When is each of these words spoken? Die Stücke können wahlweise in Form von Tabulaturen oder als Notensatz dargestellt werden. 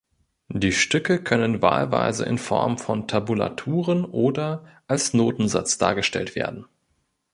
Die 0.49 0.71
Stücke 0.71 1.21
können 1.23 1.61
wahlweise 1.61 2.25
in 2.25 2.39
Form 2.39 2.79
von 2.79 3.07
Tabulaturen 3.07 4.03
oder 4.03 4.65
als 4.87 5.13
Notensatz 5.13 5.77
dargestellt 5.77 6.33
werden. 6.35 6.65